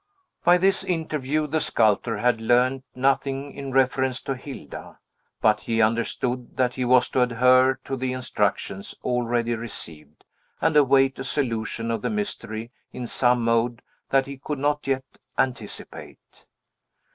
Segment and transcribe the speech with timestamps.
[0.43, 4.97] By this interview, the sculptor had learned nothing in reference to Hilda;
[5.41, 10.25] but he understood that he was to adhere to the instructions already received,
[10.59, 15.05] and await a solution of the mystery in some mode that he could not yet
[15.37, 16.47] anticipate.